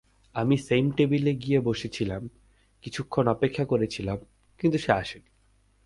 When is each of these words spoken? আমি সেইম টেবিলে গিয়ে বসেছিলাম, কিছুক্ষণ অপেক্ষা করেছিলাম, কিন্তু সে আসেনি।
আমি 0.35 0.57
সেইম 0.57 0.91
টেবিলে 0.91 1.35
গিয়ে 1.35 1.59
বসেছিলাম, 1.59 2.29
কিছুক্ষণ 2.83 3.27
অপেক্ষা 3.27 3.65
করেছিলাম, 3.65 4.17
কিন্তু 4.59 4.77
সে 4.77 4.91
আসেনি। 4.91 5.29